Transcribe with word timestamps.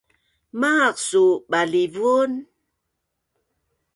Maaq 0.59 0.95
suu 1.07 1.29
balivun? 1.51 2.31